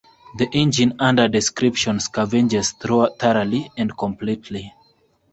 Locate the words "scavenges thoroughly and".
1.99-3.95